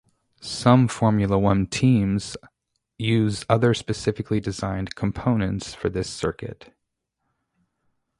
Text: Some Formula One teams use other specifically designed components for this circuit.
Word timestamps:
Some 0.41 0.87
Formula 0.87 1.37
One 1.37 1.67
teams 1.67 2.35
use 2.97 3.45
other 3.47 3.75
specifically 3.75 4.39
designed 4.39 4.95
components 4.95 5.75
for 5.75 5.89
this 5.91 6.09
circuit. 6.09 6.73